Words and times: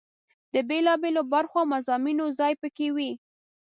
د 0.53 0.55
بېلا 0.69 0.93
بېلو 1.01 1.23
برخو 1.33 1.57
او 1.61 1.69
مضامینو 1.73 2.25
ځای 2.39 2.53
په 2.61 2.67
کې 2.75 2.87
وي. 2.95 3.11